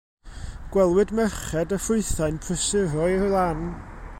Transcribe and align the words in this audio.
Gwelwyd 0.75 1.13
merched 1.19 1.75
y 1.77 1.79
ffrwythau'n 1.87 2.41
prysuro 2.47 3.07
i'r 3.19 3.29
lan. 3.35 3.63